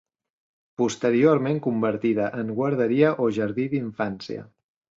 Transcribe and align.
Posteriorment 0.81 1.59
convertida 1.67 2.31
en 2.39 2.51
guarderia 2.61 3.15
o 3.27 3.31
jardí 3.39 3.69
d'infància. 3.75 4.47